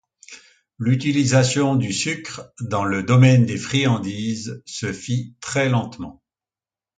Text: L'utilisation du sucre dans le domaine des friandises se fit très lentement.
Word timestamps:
L'utilisation 0.79 1.75
du 1.75 1.93
sucre 1.93 2.51
dans 2.59 2.83
le 2.83 3.03
domaine 3.03 3.45
des 3.45 3.59
friandises 3.59 4.63
se 4.65 4.91
fit 4.93 5.35
très 5.41 5.69
lentement. 5.69 6.23